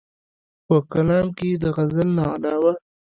[0.65, 2.73] پۀ کلام کښې ئې د غزل نه علاوه